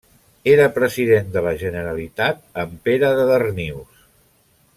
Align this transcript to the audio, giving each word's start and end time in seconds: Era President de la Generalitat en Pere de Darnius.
Era 0.53 0.63
President 0.77 1.29
de 1.35 1.43
la 1.47 1.53
Generalitat 1.65 2.41
en 2.65 2.75
Pere 2.89 3.13
de 3.21 3.29
Darnius. 3.33 4.03